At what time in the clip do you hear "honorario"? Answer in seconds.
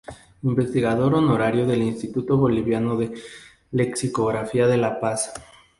1.13-1.67